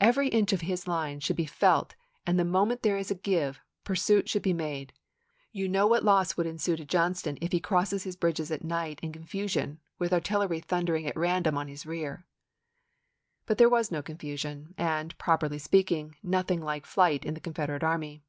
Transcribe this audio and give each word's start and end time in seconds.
Every 0.00 0.28
inch 0.28 0.52
of 0.52 0.60
his 0.60 0.86
line 0.86 1.18
should 1.18 1.34
be 1.34 1.44
felt 1.44 1.96
and 2.24 2.38
the 2.38 2.44
moment 2.44 2.82
there 2.84 2.96
is 2.96 3.10
a 3.10 3.16
give, 3.16 3.58
pursuit 3.82 4.28
should 4.28 4.40
be 4.44 4.52
made... 4.52 4.92
You 5.50 5.68
know 5.68 5.88
what 5.88 6.04
loss 6.04 6.36
would 6.36 6.46
ensue 6.46 6.76
to 6.76 6.84
Johnston 6.84 7.36
if 7.40 7.50
he 7.50 7.58
crosses 7.58 8.04
his 8.04 8.14
bridges 8.14 8.52
at 8.52 8.62
night 8.62 9.00
in 9.02 9.12
con 9.12 9.24
fusion, 9.24 9.80
with 9.98 10.12
artillery 10.12 10.60
thundering 10.60 11.08
at 11.08 11.16
random 11.16 11.58
on 11.58 11.66
his 11.66 11.82
ibid., 11.82 11.86
p. 11.88 11.90
io4. 11.90 11.90
rear." 11.90 12.26
But 13.44 13.58
there 13.58 13.68
was 13.68 13.90
no 13.90 14.02
confusion, 14.02 14.72
and, 14.78 15.18
properly 15.18 15.58
speak 15.58 15.90
ing, 15.90 16.14
nothing 16.22 16.60
like 16.60 16.86
flight 16.86 17.24
in 17.24 17.34
the 17.34 17.40
Confederate 17.40 17.82
army. 17.82 18.22